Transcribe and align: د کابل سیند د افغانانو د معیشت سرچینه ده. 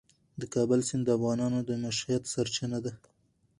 د 0.39 0.41
کابل 0.53 0.79
سیند 0.89 1.03
د 1.05 1.09
افغانانو 1.17 1.59
د 1.67 1.69
معیشت 1.83 2.23
سرچینه 2.33 2.79
ده. 2.85 2.93